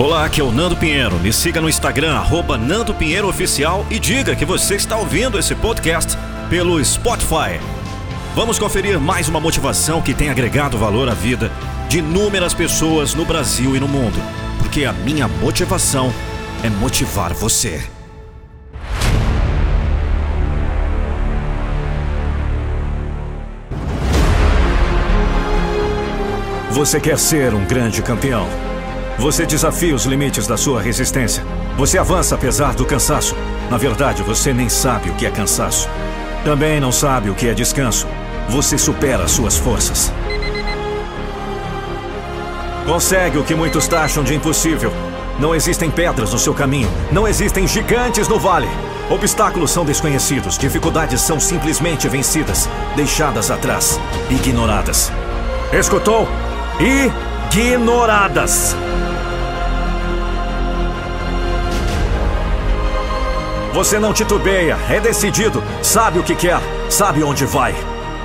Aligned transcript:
Olá, 0.00 0.24
aqui 0.24 0.40
é 0.40 0.44
o 0.44 0.50
Nando 0.50 0.74
Pinheiro. 0.74 1.18
Me 1.18 1.30
siga 1.30 1.60
no 1.60 1.68
Instagram, 1.68 2.14
arroba 2.14 2.56
Nando 2.56 2.94
Pinheiro 2.94 3.28
Oficial 3.28 3.84
e 3.90 3.98
diga 3.98 4.34
que 4.34 4.46
você 4.46 4.74
está 4.74 4.96
ouvindo 4.96 5.38
esse 5.38 5.54
podcast 5.54 6.16
pelo 6.48 6.82
Spotify. 6.82 7.60
Vamos 8.34 8.58
conferir 8.58 8.98
mais 8.98 9.28
uma 9.28 9.38
motivação 9.38 10.00
que 10.00 10.14
tem 10.14 10.30
agregado 10.30 10.78
valor 10.78 11.06
à 11.10 11.12
vida 11.12 11.52
de 11.86 11.98
inúmeras 11.98 12.54
pessoas 12.54 13.14
no 13.14 13.26
Brasil 13.26 13.76
e 13.76 13.78
no 13.78 13.86
mundo. 13.86 14.18
Porque 14.56 14.86
a 14.86 14.92
minha 14.94 15.28
motivação 15.28 16.10
é 16.64 16.70
motivar 16.70 17.34
você. 17.34 17.86
Você 26.70 26.98
quer 26.98 27.18
ser 27.18 27.52
um 27.52 27.66
grande 27.66 28.00
campeão? 28.00 28.69
Você 29.20 29.44
desafia 29.44 29.94
os 29.94 30.06
limites 30.06 30.46
da 30.46 30.56
sua 30.56 30.80
resistência. 30.80 31.44
Você 31.76 31.98
avança 31.98 32.34
apesar 32.34 32.74
do 32.74 32.86
cansaço. 32.86 33.36
Na 33.68 33.76
verdade, 33.76 34.22
você 34.22 34.50
nem 34.54 34.70
sabe 34.70 35.10
o 35.10 35.14
que 35.14 35.26
é 35.26 35.30
cansaço. 35.30 35.90
Também 36.42 36.80
não 36.80 36.90
sabe 36.90 37.28
o 37.28 37.34
que 37.34 37.46
é 37.46 37.52
descanso. 37.52 38.06
Você 38.48 38.78
supera 38.78 39.28
suas 39.28 39.58
forças. 39.58 40.10
Consegue 42.86 43.36
o 43.36 43.44
que 43.44 43.54
muitos 43.54 43.86
taxam 43.86 44.24
de 44.24 44.34
impossível. 44.34 44.90
Não 45.38 45.54
existem 45.54 45.90
pedras 45.90 46.32
no 46.32 46.38
seu 46.38 46.54
caminho. 46.54 46.90
Não 47.12 47.28
existem 47.28 47.68
gigantes 47.68 48.26
no 48.26 48.38
vale. 48.38 48.70
Obstáculos 49.10 49.70
são 49.70 49.84
desconhecidos. 49.84 50.56
Dificuldades 50.56 51.20
são 51.20 51.38
simplesmente 51.38 52.08
vencidas, 52.08 52.70
deixadas 52.96 53.50
atrás, 53.50 54.00
ignoradas. 54.30 55.12
Escutou? 55.74 56.26
Ignoradas. 57.52 58.74
Você 63.72 64.00
não 64.00 64.12
titubeia, 64.12 64.76
é 64.88 64.98
decidido, 64.98 65.62
sabe 65.80 66.18
o 66.18 66.24
que 66.24 66.34
quer, 66.34 66.60
sabe 66.88 67.22
onde 67.22 67.46
vai. 67.46 67.72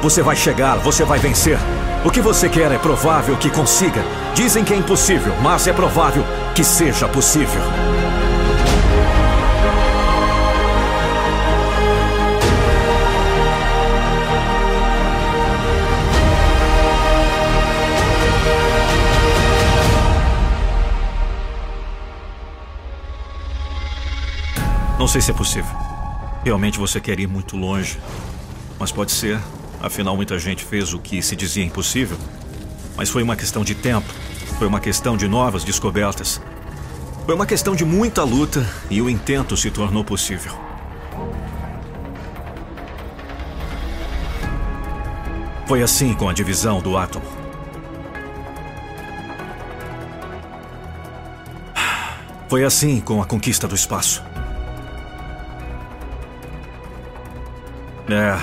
Você 0.01 0.23
vai 0.23 0.35
chegar, 0.35 0.77
você 0.77 1.03
vai 1.03 1.19
vencer. 1.19 1.59
O 2.03 2.09
que 2.09 2.19
você 2.19 2.49
quer 2.49 2.71
é 2.71 2.79
provável 2.79 3.37
que 3.37 3.51
consiga. 3.51 4.03
Dizem 4.33 4.63
que 4.63 4.73
é 4.73 4.77
impossível, 4.77 5.33
mas 5.43 5.67
é 5.67 5.73
provável 5.73 6.23
que 6.55 6.63
seja 6.63 7.07
possível. 7.07 7.61
Não 24.97 25.09
sei 25.09 25.19
se 25.19 25.29
é 25.29 25.33
possível. 25.33 25.69
Realmente 26.43 26.79
você 26.79 27.01
quer 27.01 27.19
ir 27.19 27.27
muito 27.27 27.57
longe. 27.57 27.99
Mas 28.79 28.91
pode 28.93 29.11
ser. 29.11 29.39
Afinal, 29.81 30.15
muita 30.15 30.39
gente 30.39 30.63
fez 30.63 30.93
o 30.93 30.99
que 30.99 31.21
se 31.21 31.35
dizia 31.35 31.65
impossível. 31.65 32.17
Mas 32.95 33.09
foi 33.09 33.21
uma 33.21 33.35
questão 33.35 33.63
de 33.63 33.75
tempo. 33.75 34.07
Foi 34.57 34.67
uma 34.67 34.79
questão 34.79 35.17
de 35.17 35.27
novas 35.27 35.65
descobertas. 35.65 36.41
Foi 37.25 37.35
uma 37.35 37.45
questão 37.45 37.75
de 37.75 37.83
muita 37.83 38.23
luta 38.23 38.65
e 38.89 39.01
o 39.01 39.09
intento 39.09 39.57
se 39.57 39.69
tornou 39.69 40.03
possível. 40.03 40.53
Foi 45.67 45.83
assim 45.83 46.13
com 46.13 46.29
a 46.29 46.33
divisão 46.33 46.79
do 46.79 46.95
átomo. 46.95 47.25
Foi 52.47 52.63
assim 52.63 53.01
com 53.01 53.21
a 53.21 53.25
conquista 53.25 53.67
do 53.67 53.75
espaço. 53.75 54.23
É. 58.09 58.37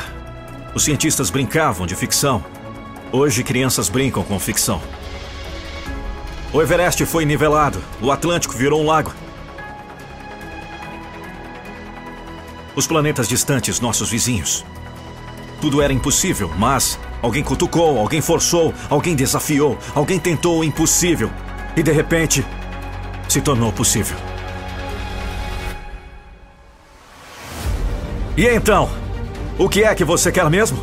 Os 0.75 0.85
cientistas 0.85 1.31
brincavam 1.31 1.87
de 1.87 1.95
ficção. 1.95 2.45
Hoje, 3.13 3.45
crianças 3.45 3.89
brincam 3.89 4.23
com 4.23 4.39
ficção. 4.39 4.81
O 6.53 6.61
Everest 6.61 7.05
foi 7.07 7.25
nivelado. 7.25 7.83
O 8.01 8.11
Atlântico 8.11 8.55
virou 8.55 8.83
um 8.83 8.87
lago. 8.87 9.13
Os 12.75 12.87
planetas 12.87 13.29
distantes, 13.29 13.81
nossos 13.81 14.11
vizinhos. 14.11 14.65
Tudo 15.61 15.81
era 15.81 15.93
impossível, 15.93 16.51
mas 16.59 16.99
alguém 17.21 17.45
cutucou, 17.45 17.99
alguém 17.99 18.21
forçou, 18.21 18.75
alguém 18.91 19.15
desafiou, 19.15 19.79
alguém 19.95 20.19
tentou 20.19 20.59
o 20.59 20.65
impossível. 20.65 21.31
E 21.77 21.83
de 21.83 21.93
repente, 21.93 22.45
se 23.29 23.41
tornou 23.41 23.73
possível. 23.73 24.17
E 28.37 28.47
então? 28.47 29.02
O 29.59 29.69
que 29.69 29.85
é 29.85 29.95
que 29.95 30.05
você 30.05 30.33
quer 30.33 30.49
mesmo? 30.49 30.83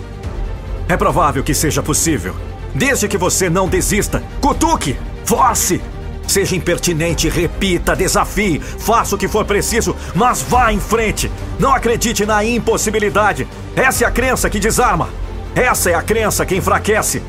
É 0.88 0.96
provável 0.96 1.44
que 1.44 1.53
seja 1.53 1.81
possível. 1.81 2.35
Desde 2.74 3.07
que 3.07 3.18
você 3.18 3.50
não 3.50 3.68
desista, 3.68 4.24
cutuque, 4.40 4.96
force. 5.25 5.81
Seja 6.28 6.56
impertinente, 6.56 7.28
repita, 7.28 7.96
desafie, 7.96 8.59
faça 8.59 9.16
o 9.16 9.18
que 9.18 9.28
for 9.28 9.44
preciso, 9.44 9.96
mas 10.13 10.44
vá 10.44 10.72
em 10.72 10.80
frente. 10.80 11.31
Não 11.59 11.74
acredite 11.74 12.25
na 12.25 12.46
impossibilidade. 12.46 13.47
Essa 13.75 14.03
é 14.03 14.07
a 14.07 14.12
crença 14.12 14.50
que 14.50 14.59
desarma. 14.59 15.09
Essa 15.56 15.90
é 15.90 15.96
a 15.96 16.03
crença 16.03 16.46
que 16.46 16.56
enfraquece. 16.56 17.24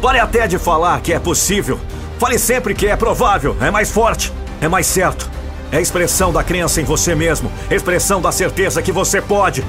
Pare 0.00 0.18
até 0.18 0.46
de 0.46 0.58
falar 0.58 1.02
que 1.02 1.12
é 1.12 1.18
possível. 1.18 1.78
Fale 2.18 2.38
sempre 2.38 2.74
que 2.74 2.86
é 2.86 2.96
provável, 2.96 3.54
é 3.60 3.70
mais 3.70 3.90
forte, 3.90 4.32
é 4.62 4.68
mais 4.68 4.86
certo. 4.86 5.28
É 5.70 5.80
expressão 5.80 6.32
da 6.32 6.42
crença 6.42 6.80
em 6.80 6.84
você 6.84 7.14
mesmo, 7.14 7.52
expressão 7.70 8.22
da 8.22 8.32
certeza 8.32 8.80
que 8.80 8.92
você 8.92 9.20
pode, 9.20 9.64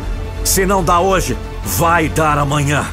se 0.45 0.65
não 0.65 0.83
dá 0.83 0.99
hoje, 0.99 1.37
vai 1.63 2.07
dar 2.07 2.37
amanhã. 2.37 2.85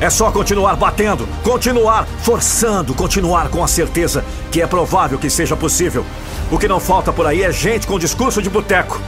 É 0.00 0.08
só 0.08 0.30
continuar 0.30 0.76
batendo, 0.76 1.26
continuar 1.42 2.06
forçando, 2.22 2.94
continuar 2.94 3.48
com 3.48 3.62
a 3.62 3.68
certeza 3.68 4.24
que 4.50 4.62
é 4.62 4.66
provável 4.66 5.18
que 5.18 5.28
seja 5.28 5.56
possível. 5.56 6.04
O 6.50 6.58
que 6.58 6.68
não 6.68 6.80
falta 6.80 7.12
por 7.12 7.26
aí 7.26 7.42
é 7.42 7.52
gente 7.52 7.86
com 7.86 7.98
discurso 7.98 8.40
de 8.40 8.48
boteco. 8.48 9.00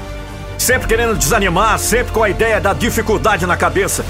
Sempre 0.59 0.89
querendo 0.89 1.17
desanimar, 1.17 1.79
sempre 1.79 2.13
com 2.13 2.23
a 2.23 2.29
ideia 2.29 2.61
da 2.61 2.73
dificuldade 2.73 3.47
na 3.47 3.57
cabeça. 3.57 4.05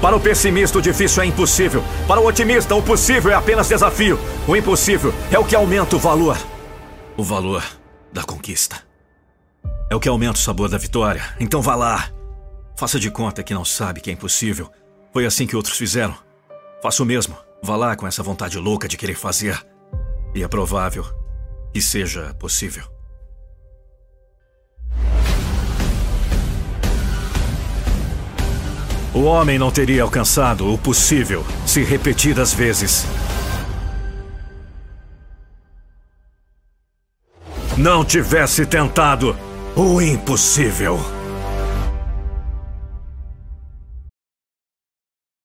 Para 0.00 0.16
o 0.16 0.20
pessimista, 0.20 0.78
o 0.78 0.82
difícil 0.82 1.22
é 1.22 1.26
impossível. 1.26 1.82
Para 2.06 2.20
o 2.20 2.26
otimista, 2.26 2.74
o 2.74 2.82
possível 2.82 3.30
é 3.30 3.34
apenas 3.34 3.68
desafio. 3.68 4.18
O 4.46 4.54
impossível 4.54 5.12
é 5.30 5.38
o 5.38 5.44
que 5.44 5.56
aumenta 5.56 5.96
o 5.96 5.98
valor. 5.98 6.36
O 7.16 7.24
valor 7.24 7.64
da 8.12 8.22
conquista. 8.22 8.76
É 9.90 9.96
o 9.96 10.00
que 10.00 10.08
aumenta 10.08 10.34
o 10.34 10.42
sabor 10.42 10.68
da 10.68 10.78
vitória. 10.78 11.22
Então 11.40 11.60
vá 11.60 11.74
lá. 11.74 12.08
Faça 12.76 12.98
de 12.98 13.10
conta 13.10 13.42
que 13.42 13.54
não 13.54 13.64
sabe 13.64 14.00
que 14.00 14.10
é 14.10 14.12
impossível. 14.12 14.70
Foi 15.12 15.24
assim 15.24 15.46
que 15.46 15.54
outros 15.54 15.76
fizeram. 15.76 16.16
Faça 16.82 17.02
o 17.02 17.06
mesmo. 17.06 17.36
Vá 17.62 17.76
lá 17.76 17.94
com 17.94 18.06
essa 18.06 18.22
vontade 18.22 18.58
louca 18.58 18.88
de 18.88 18.96
querer 18.96 19.14
fazer. 19.14 19.64
E 20.34 20.42
é 20.42 20.48
provável 20.48 21.04
que 21.72 21.80
seja 21.80 22.34
possível. 22.34 22.84
O 29.14 29.22
homem 29.22 29.56
não 29.56 29.70
teria 29.70 30.02
alcançado 30.02 30.72
o 30.72 30.76
possível 30.76 31.46
se 31.64 31.84
repetidas 31.84 32.52
vezes. 32.52 33.06
Não 37.78 38.04
tivesse 38.04 38.66
tentado 38.66 39.36
o 39.76 40.02
impossível. 40.02 41.13